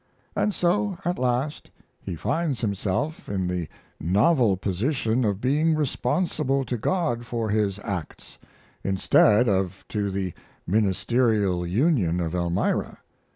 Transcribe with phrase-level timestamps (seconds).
[0.35, 1.69] And so, at last,
[2.01, 3.67] he finds himself in the
[3.99, 8.39] novel position of being responsible to God for his acts,
[8.83, 10.33] instead of to the
[10.65, 12.97] Ministerial Union of Elmira.